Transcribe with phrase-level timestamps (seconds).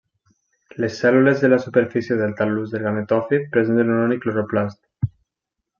[0.85, 4.81] Les cèl·lules de la superfície del tal·lus del gametòfit presenten un únic cloroplast.